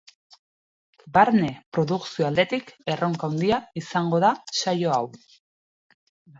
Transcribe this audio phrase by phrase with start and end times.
[1.17, 4.35] Barne produkzio aldetik erronka handia izango da
[4.65, 5.03] saio hau.